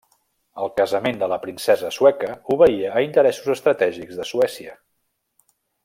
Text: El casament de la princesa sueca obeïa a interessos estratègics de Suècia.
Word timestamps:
El 0.61 0.71
casament 0.79 1.19
de 1.23 1.27
la 1.33 1.37
princesa 1.43 1.91
sueca 1.97 2.31
obeïa 2.57 2.95
a 3.01 3.05
interessos 3.09 3.53
estratègics 3.57 4.19
de 4.23 4.27
Suècia. 4.33 4.79